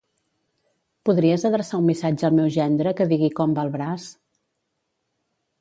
[1.09, 4.11] Podries adreçar un missatge al meu gendre que digui com va el braç?